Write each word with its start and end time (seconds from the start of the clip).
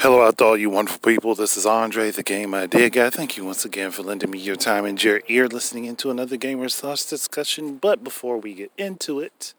Hello 0.00 0.22
out 0.22 0.38
to 0.38 0.44
all 0.44 0.56
you 0.56 0.70
wonderful 0.70 1.00
people. 1.00 1.34
This 1.34 1.56
is 1.56 1.66
Andre, 1.66 2.12
the 2.12 2.22
Game 2.22 2.54
Idea 2.54 2.88
Guy. 2.88 3.10
Thank 3.10 3.36
you 3.36 3.44
once 3.44 3.64
again 3.64 3.90
for 3.90 4.04
lending 4.04 4.30
me 4.30 4.38
your 4.38 4.54
time 4.54 4.84
and 4.84 5.02
your 5.02 5.22
ear 5.26 5.48
listening 5.48 5.86
into 5.86 6.08
another 6.08 6.36
Gamers 6.36 6.78
Thoughts 6.78 7.04
discussion. 7.04 7.78
But 7.78 8.04
before 8.04 8.38
we 8.38 8.54
get 8.54 8.70
into 8.78 9.18
it, 9.18 9.54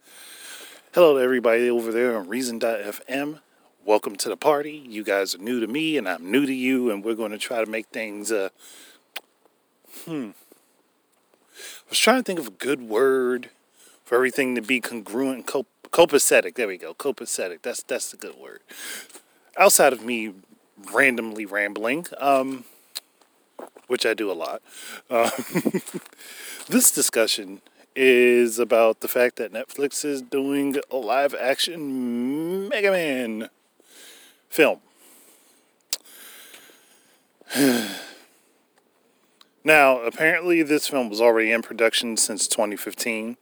hello 0.94 1.18
to 1.18 1.22
everybody 1.22 1.70
over 1.70 1.92
there 1.92 2.16
on 2.18 2.30
Reason.fm. 2.30 3.42
Welcome 3.84 4.16
to 4.16 4.30
the 4.30 4.38
party. 4.38 4.82
You 4.88 5.04
guys 5.04 5.36
are 5.36 5.40
new 5.40 5.60
to 5.60 5.68
me 5.68 5.98
and 5.98 6.08
I'm 6.08 6.32
new 6.32 6.46
to 6.46 6.54
you, 6.54 6.90
and 6.90 7.04
we're 7.04 7.16
going 7.16 7.32
to 7.32 7.38
try 7.38 7.62
to 7.62 7.70
make 7.70 7.88
things, 7.88 8.32
uh, 8.32 8.48
hmm. 10.06 10.30
I 11.58 11.90
was 11.90 12.00
trying 12.00 12.20
to 12.20 12.24
think 12.24 12.40
of 12.40 12.48
a 12.48 12.52
good 12.52 12.84
word 12.84 13.50
for 14.06 14.16
everything 14.16 14.56
to 14.56 14.62
be 14.62 14.80
congruent 14.80 15.36
and 15.36 15.46
cop- 15.46 15.68
copacetic. 15.92 16.56
There 16.56 16.70
we 16.70 16.78
go. 16.78 16.94
Copacetic. 16.94 17.62
That's, 17.62 17.84
that's 17.84 18.12
the 18.12 18.16
good 18.16 18.38
word 18.38 18.62
outside 19.58 19.94
of 19.94 20.04
me 20.04 20.34
randomly 20.94 21.46
rambling, 21.46 22.06
um, 22.18 22.66
which 23.88 24.06
I 24.06 24.14
do 24.14 24.32
a 24.32 24.34
lot, 24.34 24.62
uh, 25.10 25.32
this 26.70 26.92
discussion 26.92 27.62
is 27.96 28.60
about 28.60 29.02
the 29.02 29.08
fact 29.08 29.36
that 29.38 29.52
Netflix 29.52 30.06
is 30.06 30.22
doing 30.22 30.78
a 30.92 30.96
live 30.96 31.34
action 31.34 32.70
Mega 32.70 32.92
Man 32.92 33.50
film. 34.50 34.80
now, 39.64 40.00
apparently, 40.02 40.62
this 40.62 40.88
film 40.88 41.10
was 41.10 41.20
already 41.20 41.52
in 41.52 41.62
production 41.62 42.16
since 42.16 42.48
2015. 42.48 43.38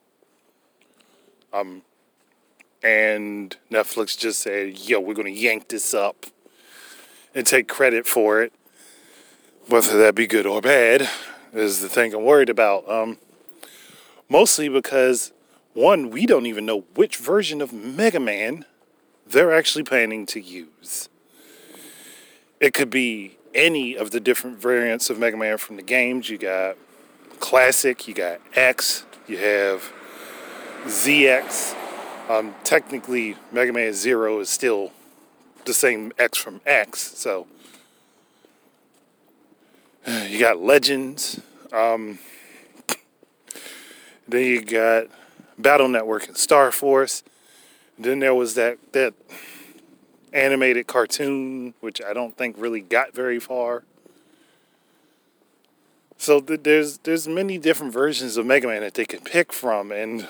Um, 1.52 1.82
and 2.88 3.58
Netflix 3.70 4.18
just 4.18 4.40
said, 4.40 4.80
yo, 4.80 5.02
we're 5.02 5.14
going 5.14 5.34
to 5.34 5.40
yank 5.40 5.68
this 5.68 5.94
up 5.94 6.26
and 7.36 7.46
take 7.46 7.68
credit 7.68 8.08
for 8.08 8.42
it. 8.42 8.54
Whether 9.68 9.98
that 9.98 10.16
be 10.16 10.26
good 10.26 10.46
or 10.46 10.62
bad 10.62 11.10
is 11.52 11.82
the 11.82 11.90
thing 11.90 12.14
I'm 12.14 12.24
worried 12.24 12.50
about. 12.50 12.90
Um, 12.90 13.18
mostly 14.30 14.70
because, 14.70 15.34
one, 15.74 16.12
we 16.12 16.26
don't 16.26 16.46
even 16.46 16.66
know 16.66 16.86
which 16.96 17.18
version 17.18 17.62
of 17.62 17.74
Mega 17.74 18.22
Man 18.22 18.64
they're 19.30 19.54
actually 19.54 19.84
planning 19.84 20.26
to 20.28 20.40
use. 20.40 21.10
It 22.62 22.74
could 22.74 22.90
be 22.90 23.38
any 23.54 23.98
of 23.98 24.12
the 24.12 24.22
different 24.22 24.60
variants 24.60 25.10
of 25.10 25.20
Mega 25.20 25.36
Man 25.36 25.58
from 25.58 25.76
the 25.76 25.82
games. 25.82 26.30
You 26.30 26.38
got 26.38 26.78
Classic, 27.42 28.08
you 28.08 28.14
got 28.14 28.40
X, 28.56 29.04
you 29.28 29.38
have 29.40 29.92
ZX, 30.86 31.76
um, 32.30 32.56
technically, 32.64 33.36
Mega 33.52 33.74
Man 33.74 33.94
Zero 33.94 34.40
is 34.40 34.50
still 34.50 34.92
the 35.66 35.74
same 35.74 36.12
X 36.18 36.38
from 36.38 36.62
X. 36.66 37.18
So 37.18 37.48
you 40.28 40.40
got 40.40 40.60
Legends. 40.60 41.40
Um, 41.72 42.20
then 44.28 44.46
you 44.46 44.62
got 44.62 45.08
Battle 45.58 45.88
Network 45.88 46.28
and 46.28 46.38
Star 46.38 46.72
Force. 46.72 47.24
Then 47.98 48.20
there 48.20 48.36
was 48.36 48.56
that 48.56 48.78
that 48.94 49.14
animated 50.34 50.88
cartoon, 50.88 51.74
which 51.80 52.02
I 52.02 52.14
don't 52.14 52.36
think 52.38 52.56
really 52.58 52.82
got 52.82 53.14
very 53.14 53.40
far. 53.40 53.84
So 56.18 56.40
th- 56.40 56.62
there's 56.64 57.00
there's 57.00 57.28
many 57.28 57.58
different 57.58 57.94
versions 57.94 58.38
of 58.38 58.46
Mega 58.46 58.68
Man 58.68 58.82
that 58.82 58.96
they 58.96 59.06
can 59.06 59.22
pick 59.22 59.54
from, 59.54 59.92
and 59.92 60.28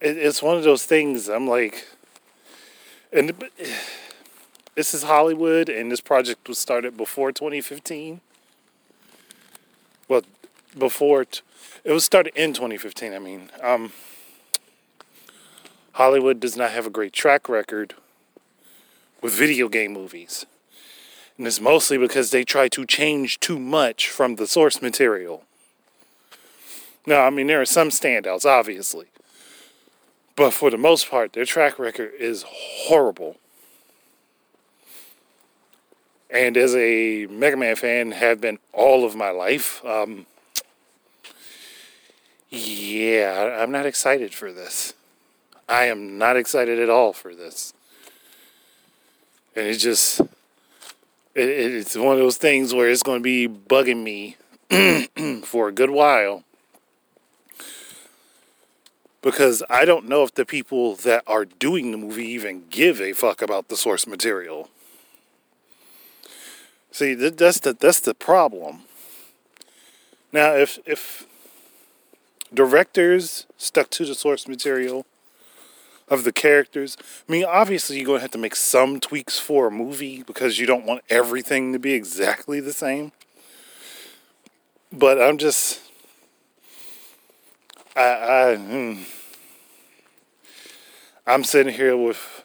it's 0.00 0.42
one 0.42 0.56
of 0.56 0.64
those 0.64 0.84
things. 0.84 1.28
I'm 1.28 1.46
like, 1.46 1.86
and 3.12 3.32
this 4.74 4.94
is 4.94 5.02
Hollywood, 5.02 5.68
and 5.68 5.90
this 5.90 6.00
project 6.00 6.48
was 6.48 6.58
started 6.58 6.96
before 6.96 7.32
2015. 7.32 8.20
Well, 10.08 10.22
before 10.78 11.24
t- 11.24 11.40
it 11.84 11.92
was 11.92 12.04
started 12.04 12.34
in 12.36 12.52
2015. 12.52 13.12
I 13.12 13.18
mean, 13.18 13.50
um, 13.62 13.92
Hollywood 15.92 16.40
does 16.40 16.56
not 16.56 16.70
have 16.70 16.86
a 16.86 16.90
great 16.90 17.12
track 17.12 17.48
record 17.48 17.94
with 19.20 19.32
video 19.32 19.68
game 19.68 19.92
movies. 19.92 20.46
And 21.36 21.46
it's 21.46 21.60
mostly 21.60 21.98
because 21.98 22.30
they 22.30 22.44
try 22.44 22.68
to 22.68 22.84
change 22.84 23.40
too 23.40 23.58
much 23.58 24.08
from 24.08 24.36
the 24.36 24.46
source 24.46 24.82
material. 24.82 25.44
Now, 27.06 27.24
I 27.24 27.30
mean, 27.30 27.46
there 27.46 27.60
are 27.60 27.66
some 27.66 27.88
standouts, 27.88 28.44
obviously. 28.44 29.06
But 30.40 30.54
for 30.54 30.70
the 30.70 30.78
most 30.78 31.10
part, 31.10 31.34
their 31.34 31.44
track 31.44 31.78
record 31.78 32.12
is 32.18 32.46
horrible. 32.48 33.36
And 36.30 36.56
as 36.56 36.74
a 36.74 37.26
Mega 37.26 37.58
Man 37.58 37.76
fan, 37.76 38.12
have 38.12 38.40
been 38.40 38.58
all 38.72 39.04
of 39.04 39.14
my 39.14 39.28
life. 39.28 39.84
Um, 39.84 40.24
yeah, 42.48 43.58
I'm 43.60 43.70
not 43.70 43.84
excited 43.84 44.32
for 44.32 44.50
this. 44.50 44.94
I 45.68 45.84
am 45.88 46.16
not 46.16 46.38
excited 46.38 46.78
at 46.78 46.88
all 46.88 47.12
for 47.12 47.34
this. 47.34 47.74
And 49.54 49.66
it 49.66 49.76
just, 49.76 50.20
it, 50.20 51.50
it's 51.50 51.96
one 51.96 52.14
of 52.14 52.18
those 52.18 52.38
things 52.38 52.72
where 52.72 52.88
it's 52.88 53.02
going 53.02 53.18
to 53.18 53.22
be 53.22 53.46
bugging 53.46 54.02
me 54.02 54.36
for 55.42 55.68
a 55.68 55.72
good 55.72 55.90
while 55.90 56.44
because 59.22 59.62
I 59.68 59.84
don't 59.84 60.08
know 60.08 60.22
if 60.22 60.34
the 60.34 60.46
people 60.46 60.96
that 60.96 61.22
are 61.26 61.44
doing 61.44 61.90
the 61.90 61.98
movie 61.98 62.26
even 62.28 62.64
give 62.70 63.00
a 63.00 63.12
fuck 63.12 63.42
about 63.42 63.68
the 63.68 63.76
source 63.76 64.06
material. 64.06 64.68
See, 66.90 67.14
that's 67.14 67.60
the 67.60 67.72
that's 67.72 68.00
the 68.00 68.14
problem. 68.14 68.80
Now, 70.32 70.54
if 70.54 70.78
if 70.86 71.26
directors 72.52 73.46
stuck 73.56 73.90
to 73.90 74.04
the 74.04 74.14
source 74.14 74.48
material 74.48 75.06
of 76.08 76.24
the 76.24 76.32
characters, 76.32 76.96
I 77.28 77.32
mean, 77.32 77.44
obviously 77.44 77.96
you're 77.96 78.06
going 78.06 78.18
to 78.18 78.22
have 78.22 78.32
to 78.32 78.38
make 78.38 78.56
some 78.56 78.98
tweaks 78.98 79.38
for 79.38 79.68
a 79.68 79.70
movie 79.70 80.24
because 80.24 80.58
you 80.58 80.66
don't 80.66 80.84
want 80.84 81.02
everything 81.08 81.72
to 81.72 81.78
be 81.78 81.92
exactly 81.92 82.58
the 82.58 82.72
same. 82.72 83.12
But 84.92 85.22
I'm 85.22 85.38
just 85.38 85.80
I, 87.96 88.02
I 88.02 88.56
hmm. 88.56 89.02
I'm 91.26 91.44
sitting 91.44 91.74
here 91.74 91.96
with 91.96 92.44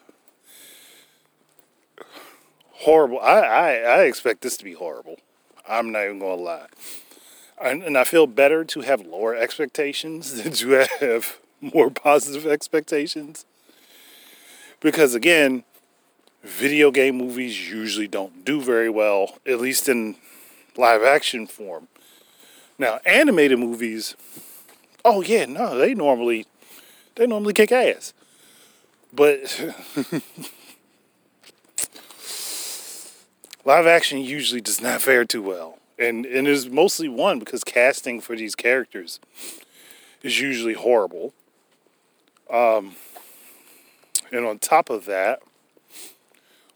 horrible. 2.70 3.18
I, 3.20 3.40
I, 3.40 3.70
I 3.74 4.02
expect 4.02 4.42
this 4.42 4.56
to 4.58 4.64
be 4.64 4.74
horrible. 4.74 5.16
I'm 5.68 5.90
not 5.90 6.04
even 6.04 6.18
gonna 6.18 6.34
lie, 6.34 6.66
and, 7.60 7.82
and 7.82 7.98
I 7.98 8.04
feel 8.04 8.26
better 8.26 8.64
to 8.64 8.80
have 8.82 9.06
lower 9.06 9.34
expectations 9.34 10.34
than 10.42 10.52
to 10.52 10.86
have 11.00 11.38
more 11.60 11.90
positive 11.90 12.46
expectations. 12.46 13.44
Because 14.80 15.14
again, 15.14 15.64
video 16.42 16.90
game 16.90 17.16
movies 17.16 17.70
usually 17.70 18.08
don't 18.08 18.44
do 18.44 18.60
very 18.60 18.90
well, 18.90 19.38
at 19.46 19.60
least 19.60 19.88
in 19.88 20.16
live 20.76 21.02
action 21.02 21.46
form. 21.46 21.88
Now, 22.78 23.00
animated 23.06 23.58
movies, 23.58 24.14
oh 25.06 25.22
yeah, 25.22 25.46
no, 25.46 25.78
they 25.78 25.94
normally 25.94 26.44
they 27.14 27.26
normally 27.26 27.54
kick 27.54 27.72
ass. 27.72 28.12
But 29.12 29.74
live 33.64 33.86
action 33.86 34.18
usually 34.18 34.60
does 34.60 34.82
not 34.82 35.00
fare 35.00 35.24
too 35.24 35.40
well. 35.42 35.78
And 35.98 36.26
and 36.26 36.46
is 36.46 36.68
mostly 36.68 37.08
one 37.08 37.38
because 37.38 37.64
casting 37.64 38.20
for 38.20 38.36
these 38.36 38.54
characters 38.54 39.18
is 40.22 40.38
usually 40.40 40.74
horrible. 40.74 41.32
Um, 42.50 42.96
and 44.30 44.44
on 44.44 44.58
top 44.58 44.90
of 44.90 45.06
that, 45.06 45.40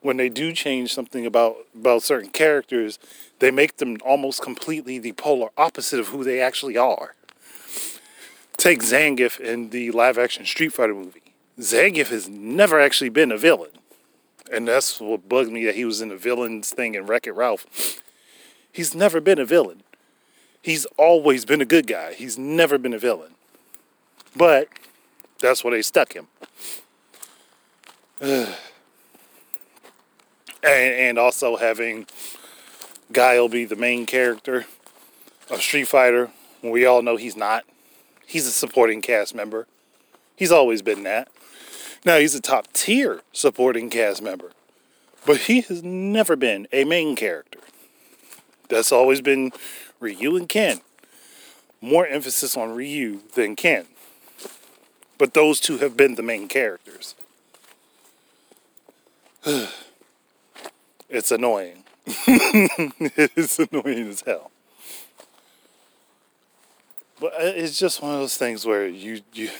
when 0.00 0.16
they 0.16 0.28
do 0.30 0.52
change 0.52 0.94
something 0.94 1.26
about 1.26 1.56
about 1.74 2.02
certain 2.02 2.30
characters, 2.30 2.98
they 3.40 3.50
make 3.50 3.76
them 3.76 3.98
almost 4.02 4.40
completely 4.40 4.98
the 4.98 5.12
polar 5.12 5.50
opposite 5.58 6.00
of 6.00 6.08
who 6.08 6.24
they 6.24 6.40
actually 6.40 6.78
are. 6.78 7.14
Take 8.60 8.82
Zangief 8.82 9.40
in 9.40 9.70
the 9.70 9.90
live 9.90 10.18
action 10.18 10.44
Street 10.44 10.74
Fighter 10.74 10.92
movie. 10.92 11.32
Zangief 11.58 12.08
has 12.08 12.28
never 12.28 12.78
actually 12.78 13.08
been 13.08 13.32
a 13.32 13.38
villain. 13.38 13.70
And 14.52 14.68
that's 14.68 15.00
what 15.00 15.26
bugged 15.26 15.50
me 15.50 15.64
that 15.64 15.76
he 15.76 15.86
was 15.86 16.02
in 16.02 16.10
the 16.10 16.16
villains 16.18 16.68
thing 16.68 16.94
in 16.94 17.06
Wreck 17.06 17.26
It 17.26 17.32
Ralph. 17.32 18.02
He's 18.70 18.94
never 18.94 19.18
been 19.18 19.38
a 19.38 19.46
villain. 19.46 19.82
He's 20.60 20.84
always 20.98 21.46
been 21.46 21.62
a 21.62 21.64
good 21.64 21.86
guy. 21.86 22.12
He's 22.12 22.36
never 22.36 22.76
been 22.76 22.92
a 22.92 22.98
villain. 22.98 23.30
But 24.36 24.68
that's 25.40 25.64
where 25.64 25.70
they 25.70 25.80
stuck 25.80 26.12
him. 26.12 26.26
and, 28.20 28.54
and 30.62 31.18
also 31.18 31.56
having 31.56 32.06
Guile 33.10 33.48
be 33.48 33.64
the 33.64 33.74
main 33.74 34.04
character 34.04 34.66
of 35.48 35.62
Street 35.62 35.88
Fighter, 35.88 36.30
we 36.62 36.84
all 36.84 37.00
know 37.00 37.16
he's 37.16 37.38
not. 37.38 37.64
He's 38.30 38.46
a 38.46 38.52
supporting 38.52 39.02
cast 39.02 39.34
member. 39.34 39.66
He's 40.36 40.52
always 40.52 40.82
been 40.82 41.02
that. 41.02 41.26
Now 42.04 42.18
he's 42.18 42.36
a 42.36 42.40
top 42.40 42.72
tier 42.72 43.22
supporting 43.32 43.90
cast 43.90 44.22
member, 44.22 44.52
But 45.26 45.38
he 45.38 45.62
has 45.62 45.82
never 45.82 46.36
been 46.36 46.68
a 46.72 46.84
main 46.84 47.16
character. 47.16 47.58
That's 48.68 48.92
always 48.92 49.20
been 49.20 49.50
Ryu 49.98 50.36
and 50.36 50.48
Ken. 50.48 50.80
More 51.80 52.06
emphasis 52.06 52.56
on 52.56 52.72
Ryu 52.72 53.22
than 53.34 53.56
Ken. 53.56 53.86
But 55.18 55.34
those 55.34 55.58
two 55.58 55.78
have 55.78 55.96
been 55.96 56.14
the 56.14 56.22
main 56.22 56.46
characters. 56.46 57.16
it's 61.08 61.32
annoying. 61.32 61.82
it's 62.06 63.58
annoying 63.58 64.08
as 64.08 64.20
hell. 64.20 64.52
But 67.20 67.34
uh, 67.34 67.52
it's 67.54 67.78
just 67.78 68.02
one 68.02 68.14
of 68.14 68.20
those 68.20 68.38
things 68.38 68.64
where 68.64 68.88
you 68.88 69.20
you 69.34 69.50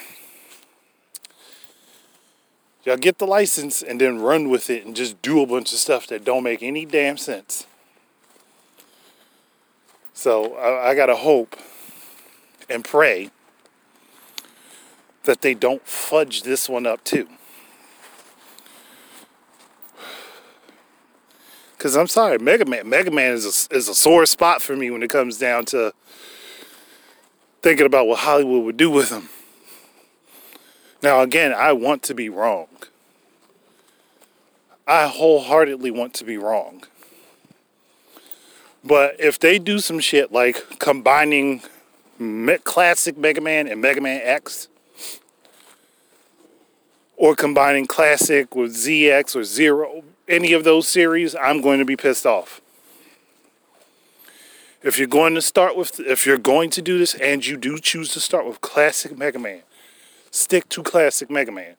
y'all 2.84 2.96
get 2.96 3.18
the 3.18 3.26
license 3.26 3.82
and 3.82 4.00
then 4.00 4.20
run 4.20 4.48
with 4.48 4.70
it 4.70 4.86
and 4.86 4.96
just 4.96 5.20
do 5.20 5.42
a 5.42 5.46
bunch 5.46 5.72
of 5.74 5.78
stuff 5.78 6.06
that 6.06 6.24
don't 6.24 6.42
make 6.42 6.62
any 6.62 6.86
damn 6.86 7.18
sense. 7.18 7.66
So 10.14 10.54
I, 10.54 10.90
I 10.90 10.94
gotta 10.94 11.16
hope 11.16 11.54
and 12.70 12.82
pray 12.82 13.30
that 15.24 15.42
they 15.42 15.52
don't 15.52 15.86
fudge 15.86 16.42
this 16.42 16.66
one 16.66 16.86
up 16.86 17.04
too. 17.04 17.28
Cause 21.76 21.96
I'm 21.96 22.06
sorry, 22.06 22.38
Mega 22.38 22.64
Man. 22.64 22.88
Mega 22.88 23.10
Man 23.10 23.32
is 23.32 23.68
a, 23.70 23.74
is 23.74 23.88
a 23.88 23.94
sore 23.94 24.26
spot 24.26 24.60
for 24.60 24.76
me 24.76 24.90
when 24.90 25.02
it 25.02 25.08
comes 25.08 25.38
down 25.38 25.64
to 25.66 25.94
thinking 27.62 27.86
about 27.86 28.06
what 28.06 28.20
Hollywood 28.20 28.64
would 28.64 28.76
do 28.76 28.90
with 28.90 29.10
him. 29.10 29.28
Now, 31.02 31.20
again, 31.20 31.52
I 31.52 31.72
want 31.72 32.02
to 32.04 32.14
be 32.14 32.28
wrong. 32.28 32.68
I 34.86 35.06
wholeheartedly 35.06 35.90
want 35.90 36.14
to 36.14 36.24
be 36.24 36.36
wrong. 36.36 36.82
But 38.84 39.20
if 39.20 39.38
they 39.38 39.58
do 39.58 39.78
some 39.78 40.00
shit 40.00 40.32
like 40.32 40.78
combining 40.78 41.62
classic 42.64 43.16
Mega 43.16 43.40
Man 43.40 43.66
and 43.68 43.80
Mega 43.80 44.00
Man 44.00 44.20
X, 44.22 44.68
or 47.16 47.34
combining 47.34 47.86
classic 47.86 48.54
with 48.56 48.74
ZX 48.74 49.36
or 49.36 49.44
Zero, 49.44 50.02
any 50.26 50.54
of 50.54 50.64
those 50.64 50.88
series, 50.88 51.34
I'm 51.34 51.60
going 51.60 51.78
to 51.78 51.84
be 51.84 51.96
pissed 51.96 52.24
off. 52.24 52.62
If 54.82 54.99
you're 54.99 55.09
going 55.09 55.35
to 55.35 55.43
start 55.43 55.77
with, 55.77 56.00
if 56.00 56.25
you're 56.25 56.38
going 56.38 56.71
to 56.71 56.81
do 56.81 56.99
this 56.99 57.15
and 57.15 57.44
you 57.47 57.59
do 57.59 57.79
choose 57.79 58.09
to 58.15 58.21
start 58.21 58.47
with 58.47 58.62
classic 58.62 59.17
Mega 59.17 59.38
Man, 59.38 59.61
stick 60.31 60.71
to 60.71 60.82
classic 60.82 61.31
Mega 61.31 61.53
Man. 61.53 61.77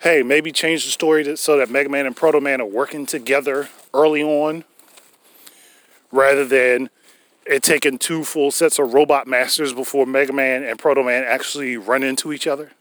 Hey, 0.00 0.22
maybe 0.22 0.52
change 0.52 0.84
the 0.84 0.90
story 0.90 1.36
so 1.36 1.56
that 1.56 1.70
Mega 1.70 1.88
Man 1.88 2.04
and 2.04 2.14
Proto 2.14 2.38
Man 2.38 2.60
are 2.60 2.66
working 2.66 3.06
together 3.06 3.70
early 3.94 4.22
on 4.22 4.64
rather 6.10 6.44
than 6.44 6.90
it 7.46 7.62
taking 7.62 7.96
two 7.96 8.24
full 8.24 8.50
sets 8.50 8.78
of 8.78 8.92
robot 8.92 9.26
masters 9.26 9.72
before 9.72 10.04
Mega 10.04 10.34
Man 10.34 10.62
and 10.64 10.78
Proto 10.78 11.02
Man 11.02 11.24
actually 11.26 11.78
run 11.78 12.02
into 12.02 12.30
each 12.30 12.46
other. 12.46 12.72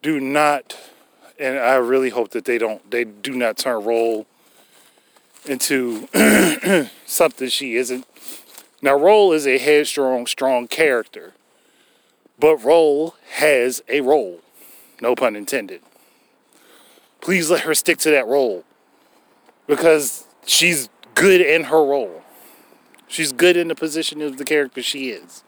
Do 0.00 0.20
not, 0.20 0.74
and 1.38 1.58
I 1.58 1.74
really 1.74 2.08
hope 2.08 2.30
that 2.30 2.46
they 2.46 2.56
don't, 2.56 2.90
they 2.90 3.04
do 3.04 3.34
not 3.34 3.58
turn 3.58 3.84
Roll 3.84 4.26
into 5.48 6.08
something 7.06 7.48
she 7.48 7.76
isn't. 7.76 8.06
Now, 8.80 8.94
Roll 8.94 9.32
is 9.32 9.46
a 9.46 9.58
headstrong, 9.58 10.26
strong 10.26 10.68
character, 10.68 11.34
but 12.38 12.56
Roll 12.58 13.16
has 13.36 13.82
a 13.88 14.00
role. 14.00 14.40
No 15.00 15.14
pun 15.14 15.36
intended 15.36 15.82
please 17.20 17.50
let 17.50 17.60
her 17.60 17.74
stick 17.74 17.98
to 17.98 18.10
that 18.10 18.26
role 18.26 18.64
because 19.66 20.26
she's 20.46 20.88
good 21.14 21.40
in 21.40 21.64
her 21.64 21.84
role. 21.84 22.22
She's 23.06 23.32
good 23.32 23.54
in 23.54 23.68
the 23.68 23.74
position 23.74 24.22
of 24.22 24.36
the 24.36 24.44
character 24.44 24.82
she 24.82 25.10
is. 25.10 25.44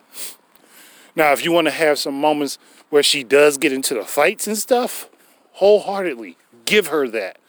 Now, 1.17 1.33
if 1.33 1.45
you 1.45 1.53
want 1.53 1.67
to 1.69 1.73
have 1.73 1.99
some 1.99 2.21
moments 2.21 2.59
where 2.89 3.03
she 3.03 3.25
does 3.25 3.59
get 3.59 3.73
into 3.73 3.95
the 3.95 4.05
fights 4.05 4.47
and 4.47 4.57
stuff, 4.57 5.09
wholeheartedly 5.53 6.37
give 6.65 6.89
her 6.89 7.09
that. 7.09 7.40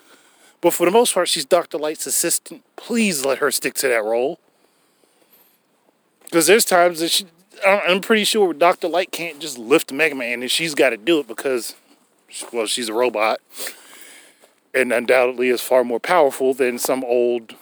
But 0.62 0.74
for 0.74 0.86
the 0.86 0.92
most 0.92 1.14
part, 1.14 1.28
she's 1.28 1.46
Dr. 1.46 1.78
Light's 1.78 2.06
assistant. 2.06 2.64
Please 2.76 3.26
let 3.26 3.40
her 3.40 3.52
stick 3.52 3.74
to 3.76 3.88
that 3.88 4.04
Roll. 4.04 4.40
Because 6.24 6.48
there's 6.48 6.64
times 6.64 7.00
that 7.00 7.10
she, 7.10 7.26
I'm 7.66 8.00
pretty 8.00 8.24
sure 8.24 8.54
Dr. 8.54 8.88
Light 8.88 9.12
can't 9.12 9.40
just 9.40 9.58
lift 9.58 9.92
Mega 9.92 10.16
Man 10.16 10.42
and 10.42 10.50
she's 10.52 10.76
got 10.76 10.92
to 10.92 10.98
do 10.98 11.20
it 11.20 11.28
because, 11.28 11.76
well, 12.54 12.68
she's 12.68 12.90
a 12.90 12.94
robot 12.94 13.42
and 14.74 14.94
undoubtedly 14.94 15.50
is 15.50 15.62
far 15.62 15.84
more 15.84 16.00
powerful 16.00 16.54
than 16.54 16.78
some 16.78 17.04
old 17.04 17.56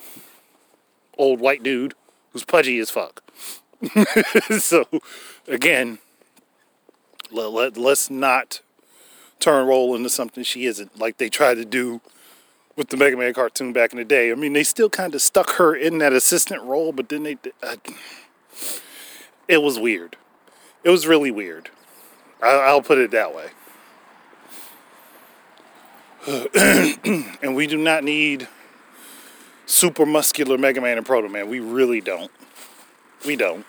old 1.17 1.39
white 1.39 1.63
dude 1.63 1.93
who's 2.31 2.45
pudgy 2.45 2.79
as 2.79 2.89
fuck. 2.89 3.23
so 4.59 4.85
again, 5.47 5.99
let, 7.31 7.51
let, 7.51 7.77
let's 7.77 8.09
not 8.09 8.61
turn 9.39 9.67
role 9.67 9.95
into 9.95 10.09
something 10.09 10.43
she 10.43 10.65
isn't 10.65 10.99
like 10.99 11.17
they 11.17 11.29
tried 11.29 11.55
to 11.55 11.65
do 11.65 12.01
with 12.79 12.87
the 12.87 12.97
Mega 12.97 13.17
Man 13.17 13.33
cartoon 13.33 13.73
back 13.73 13.91
in 13.91 13.97
the 13.97 14.05
day. 14.05 14.31
I 14.31 14.35
mean, 14.35 14.53
they 14.53 14.63
still 14.63 14.89
kind 14.89 15.13
of 15.13 15.21
stuck 15.21 15.51
her 15.57 15.75
in 15.75 15.97
that 15.97 16.13
assistant 16.13 16.63
role, 16.63 16.93
but 16.93 17.09
then 17.09 17.23
they 17.23 17.37
uh, 17.61 17.75
it 19.49 19.61
was 19.61 19.77
weird. 19.77 20.15
It 20.85 20.89
was 20.89 21.05
really 21.05 21.29
weird. 21.29 21.69
I, 22.41 22.51
I'll 22.51 22.81
put 22.81 22.97
it 22.97 23.11
that 23.11 23.35
way. 23.35 23.49
and 27.41 27.55
we 27.55 27.67
do 27.67 27.77
not 27.77 28.05
need 28.05 28.47
super 29.65 30.05
muscular 30.05 30.57
Mega 30.57 30.79
Man 30.79 30.97
and 30.97 31.05
Proto 31.05 31.27
Man. 31.27 31.49
We 31.49 31.59
really 31.59 31.99
don't. 31.99 32.31
We 33.25 33.35
don't. 33.35 33.65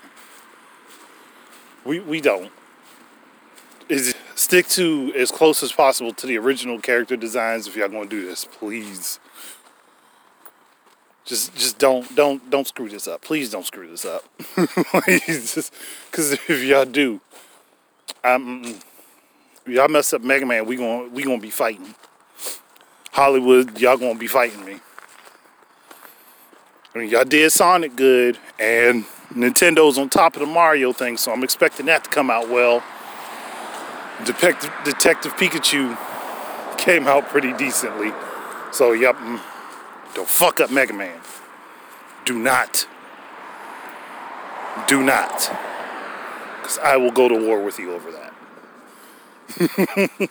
We 1.85 1.99
we 1.99 2.21
don't. 2.21 2.53
Stick 4.51 4.67
to 4.67 5.13
as 5.15 5.31
close 5.31 5.63
as 5.63 5.71
possible 5.71 6.13
to 6.13 6.27
the 6.27 6.37
original 6.37 6.81
character 6.81 7.17
designs 7.17 7.69
if 7.69 7.77
y'all 7.77 7.89
gonna 7.89 8.07
do 8.07 8.27
this, 8.27 8.45
please. 8.45 9.21
Just 11.25 11.55
just 11.55 11.79
don't 11.79 12.17
don't 12.17 12.51
don't 12.51 12.67
screw 12.67 12.89
this 12.89 13.07
up. 13.07 13.23
Please 13.23 13.49
don't 13.49 13.65
screw 13.65 13.87
this 13.87 14.05
up. 14.05 14.25
Because 14.57 16.33
if 16.33 16.65
y'all 16.65 16.85
do, 16.85 17.21
um, 18.25 18.81
y'all 19.69 19.87
mess 19.87 20.13
up 20.13 20.23
Mega 20.23 20.45
Man, 20.45 20.67
we 20.67 20.75
gonna 20.75 21.09
we 21.11 21.23
gonna 21.23 21.39
be 21.39 21.51
fighting. 21.51 21.95
Hollywood, 23.13 23.79
y'all 23.79 23.99
gonna 23.99 24.19
be 24.19 24.27
fighting 24.27 24.65
me. 24.65 24.81
I 26.93 26.99
mean, 26.99 27.09
y'all 27.09 27.25
did 27.25 27.53
Sonic 27.53 27.95
good, 27.95 28.37
and 28.59 29.05
Nintendo's 29.33 29.97
on 29.97 30.09
top 30.09 30.35
of 30.35 30.41
the 30.41 30.47
Mario 30.47 30.93
thing, 30.93 31.19
so 31.19 31.33
I'm 31.33 31.45
expecting 31.45 31.87
that 31.87 32.03
to 32.03 32.11
come 32.11 32.31
out 32.31 32.49
well. 32.49 32.83
Detective, 34.25 34.73
Detective 34.85 35.37
Pikachu 35.37 35.97
came 36.79 37.07
out 37.07 37.29
pretty 37.29 37.53
decently. 37.55 38.13
So, 38.73 38.93
yep, 38.93 39.17
mm, 39.17 39.41
don't 40.15 40.29
fuck 40.29 40.61
up 40.61 40.71
Mega 40.71 40.93
Man. 40.93 41.21
Do 42.25 42.39
not. 42.39 42.87
Do 44.87 45.03
not. 45.03 45.51
Because 46.61 46.79
I 46.79 46.97
will 46.97 47.11
go 47.11 47.29
to 47.29 47.35
war 47.35 47.63
with 47.63 47.79
you 47.79 47.93
over 47.93 48.11
that. 48.13 48.31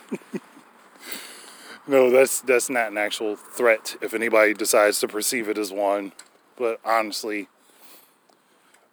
No, 1.90 2.08
that's 2.08 2.40
that's 2.40 2.70
not 2.70 2.92
an 2.92 2.98
actual 2.98 3.34
threat 3.34 3.96
if 4.00 4.14
anybody 4.14 4.54
decides 4.54 5.00
to 5.00 5.08
perceive 5.08 5.48
it 5.48 5.58
as 5.58 5.72
one. 5.72 6.12
But 6.56 6.78
honestly, 6.84 7.48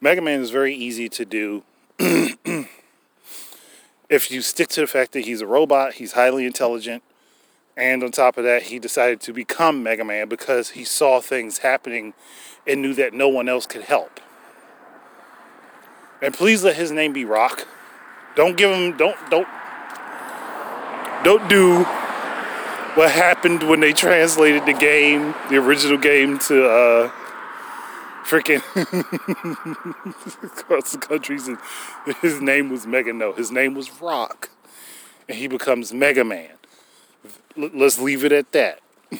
Mega 0.00 0.20
Man 0.20 0.40
is 0.40 0.50
very 0.50 0.74
easy 0.74 1.08
to 1.10 1.24
do. 1.24 1.62
if 4.08 4.30
you 4.30 4.40
stick 4.42 4.68
to 4.68 4.80
the 4.80 4.86
fact 4.86 5.12
that 5.12 5.20
he's 5.20 5.40
a 5.40 5.46
robot, 5.46 5.94
he's 5.94 6.12
highly 6.12 6.46
intelligent, 6.46 7.02
and 7.76 8.02
on 8.02 8.10
top 8.10 8.36
of 8.38 8.44
that, 8.44 8.64
he 8.64 8.78
decided 8.78 9.20
to 9.20 9.32
become 9.32 9.82
Mega 9.82 10.04
Man 10.04 10.28
because 10.28 10.70
he 10.70 10.84
saw 10.84 11.20
things 11.20 11.58
happening 11.58 12.14
and 12.66 12.82
knew 12.82 12.94
that 12.94 13.14
no 13.14 13.28
one 13.28 13.48
else 13.48 13.66
could 13.66 13.82
help. 13.82 14.20
And 16.20 16.34
please 16.34 16.64
let 16.64 16.76
his 16.76 16.90
name 16.90 17.12
be 17.12 17.24
Rock. 17.24 17.66
Don't 18.34 18.56
give 18.56 18.70
him 18.70 18.96
don't 18.96 19.16
don't 19.30 19.48
don't 21.22 21.48
do 21.48 21.84
what 22.94 23.10
happened 23.12 23.62
when 23.62 23.80
they 23.80 23.92
translated 23.92 24.66
the 24.66 24.72
game, 24.72 25.34
the 25.50 25.56
original 25.56 25.98
game, 25.98 26.38
to 26.40 26.68
uh, 26.68 27.10
freaking 28.28 28.62
across 30.58 30.92
the 30.92 30.98
countries, 30.98 31.48
and 31.48 31.58
his 32.20 32.40
name 32.40 32.68
was 32.68 32.86
Mega. 32.86 33.12
No, 33.12 33.32
his 33.32 33.50
name 33.50 33.74
was 33.74 34.00
Rock, 34.00 34.50
and 35.28 35.38
he 35.38 35.48
becomes 35.48 35.92
Mega 35.92 36.24
Man. 36.24 36.50
L- 37.56 37.70
let's 37.74 37.98
leave 37.98 38.24
it 38.24 38.32
at 38.32 38.52
that. 38.52 38.80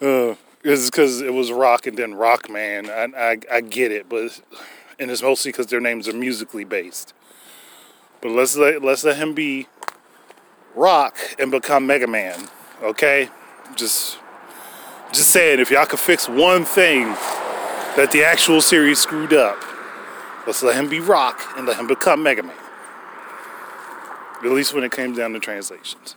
uh, 0.00 0.34
it's 0.62 0.90
because 0.90 1.20
it 1.20 1.34
was 1.34 1.50
Rock 1.50 1.86
and 1.86 1.98
then 1.98 2.14
Rock 2.14 2.48
Man. 2.48 2.88
I, 2.88 3.08
I, 3.16 3.38
I 3.50 3.60
get 3.60 3.90
it, 3.90 4.08
but 4.08 4.40
and 4.98 5.10
it's 5.10 5.22
mostly 5.22 5.50
because 5.50 5.66
their 5.66 5.80
names 5.80 6.06
are 6.08 6.14
musically 6.14 6.64
based. 6.64 7.12
But 8.20 8.30
let's 8.30 8.56
let 8.56 8.82
let's 8.82 9.02
let 9.02 9.16
him 9.16 9.34
be 9.34 9.66
Rock 10.76 11.16
and 11.38 11.50
become 11.50 11.86
Mega 11.86 12.06
Man. 12.06 12.48
Okay? 12.82 13.30
Just 13.74 14.18
just 15.12 15.30
saying 15.30 15.60
if 15.60 15.70
y'all 15.70 15.86
could 15.86 15.98
fix 15.98 16.28
one 16.28 16.64
thing 16.64 17.04
that 17.96 18.10
the 18.12 18.24
actual 18.24 18.60
series 18.60 18.98
screwed 18.98 19.32
up, 19.32 19.62
let's 20.46 20.62
let 20.62 20.76
him 20.76 20.88
be 20.88 21.00
Rock 21.00 21.40
and 21.56 21.66
let 21.66 21.78
him 21.78 21.86
become 21.86 22.22
Mega 22.22 22.42
Man. 22.42 22.56
At 24.44 24.52
least 24.52 24.74
when 24.74 24.84
it 24.84 24.92
came 24.92 25.14
down 25.14 25.32
to 25.32 25.40
translations. 25.40 26.14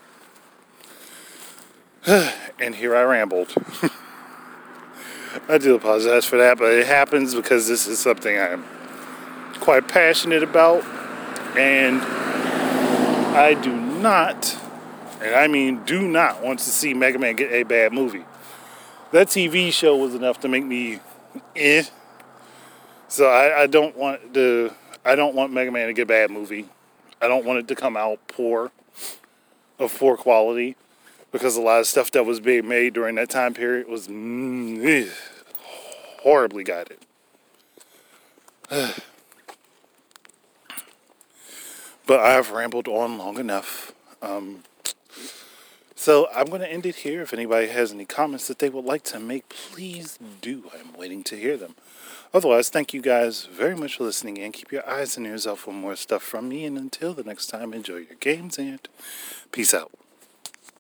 and 2.06 2.76
here 2.76 2.96
I 2.96 3.04
rambled. 3.04 3.54
I 5.48 5.58
do 5.58 5.76
apologize 5.76 6.26
for 6.26 6.38
that, 6.38 6.58
but 6.58 6.74
it 6.74 6.88
happens 6.88 7.36
because 7.36 7.68
this 7.68 7.88
is 7.88 8.00
something 8.00 8.38
I'm 8.38 8.64
quite 9.60 9.88
passionate 9.88 10.44
about. 10.44 10.84
And 11.58 12.02
I 13.36 13.54
do 13.54 13.76
not, 13.76 14.58
and 15.22 15.36
I 15.36 15.48
mean 15.48 15.84
do 15.86 16.08
not, 16.08 16.44
want 16.44 16.60
to 16.60 16.70
see 16.70 16.94
Mega 16.94 17.20
Man 17.20 17.36
get 17.36 17.52
a 17.52 17.64
bad 17.64 17.94
movie. 17.94 18.26
That 19.12 19.28
TV 19.28 19.72
show 19.72 19.98
was 19.98 20.14
enough 20.14 20.40
to 20.42 20.48
make 20.48 20.64
me 20.64 21.00
eh. 21.56 21.84
So 23.08 23.26
I, 23.26 23.64
I 23.64 23.68
don't 23.68 23.98
want 23.98 24.34
the 24.34 24.74
I 25.04 25.16
don't 25.16 25.34
want 25.34 25.52
Mega 25.52 25.72
Man 25.72 25.88
to 25.88 25.94
get 25.94 26.04
a 26.04 26.06
bad 26.06 26.30
movie. 26.30 26.68
I 27.22 27.28
don't 27.28 27.44
want 27.44 27.60
it 27.60 27.68
to 27.70 27.76
come 27.76 27.98
out 27.98 28.20
poor, 28.28 28.72
of 29.78 29.98
poor 29.98 30.16
quality, 30.16 30.76
because 31.32 31.58
a 31.58 31.62
lot 31.62 31.80
of 31.80 31.88
stuff 31.88 32.12
that 32.12 32.26
was 32.26 32.40
being 32.40 32.68
made 32.68 32.94
during 32.94 33.16
that 33.16 33.30
time 33.30 33.54
period 33.54 33.88
was 33.88 34.08
mm, 34.08 34.86
eh, 34.86 35.10
horribly 36.22 36.64
guided. 36.64 37.00
but 38.70 39.02
I've 42.20 42.52
rambled 42.52 42.88
on 42.88 43.18
long 43.18 43.40
enough. 43.40 43.94
Um, 44.22 44.64
so 46.00 46.30
I'm 46.34 46.46
going 46.46 46.62
to 46.62 46.72
end 46.72 46.86
it 46.86 46.96
here. 46.96 47.22
If 47.22 47.34
anybody 47.34 47.68
has 47.68 47.92
any 47.92 48.06
comments 48.06 48.48
that 48.48 48.60
they 48.60 48.70
would 48.70 48.86
like 48.86 49.04
to 49.04 49.20
make, 49.20 49.50
please 49.50 50.18
do. 50.40 50.72
I'm 50.74 50.98
waiting 50.98 51.26
to 51.26 51.36
hear 51.36 51.58
them. 51.58 51.76
Otherwise, 52.34 52.70
thank 52.70 52.94
you 52.94 53.02
guys 53.02 53.48
very 53.48 53.76
much 53.76 53.98
for 53.98 54.06
listening 54.06 54.38
and 54.40 54.54
keep 54.54 54.72
your 54.72 54.90
eyes 54.90 55.18
and 55.18 55.28
ears 55.28 55.46
out 55.46 55.58
for 55.58 55.74
more 55.74 55.98
stuff 55.98 56.24
from 56.24 56.48
me. 56.48 56.64
And 56.64 56.78
until 56.78 57.14
the 57.14 57.26
next 57.26 57.48
time, 57.48 57.74
enjoy 57.74 57.98
your 57.98 58.16
games 58.22 58.58
and 58.58 58.80
peace 59.52 59.74
out. 59.74 59.92